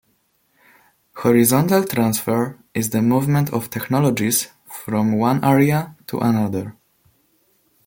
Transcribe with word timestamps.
Horizontal 1.13 1.83
transfer 1.85 2.57
is 2.73 2.89
the 2.89 3.03
movement 3.03 3.53
of 3.53 3.69
technologies 3.69 4.47
from 4.67 5.11
one 5.15 5.43
area 5.45 5.95
to 6.07 6.17
another. 6.17 6.75